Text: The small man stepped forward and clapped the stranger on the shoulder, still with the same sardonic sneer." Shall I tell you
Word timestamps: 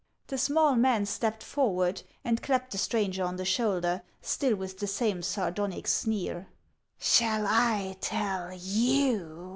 The 0.25 0.37
small 0.39 0.75
man 0.75 1.05
stepped 1.05 1.43
forward 1.43 2.01
and 2.25 2.41
clapped 2.41 2.71
the 2.71 2.79
stranger 2.79 3.23
on 3.23 3.35
the 3.35 3.45
shoulder, 3.45 4.01
still 4.19 4.55
with 4.55 4.79
the 4.79 4.87
same 4.87 5.21
sardonic 5.21 5.87
sneer." 5.87 6.47
Shall 6.97 7.45
I 7.45 7.97
tell 8.01 8.51
you 8.51 9.49